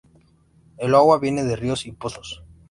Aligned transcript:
El 0.79 0.95
agua 0.95 1.19
viene 1.19 1.43
de 1.43 1.55
ríos 1.55 1.85
y 1.85 1.91
pozos. 1.91 2.41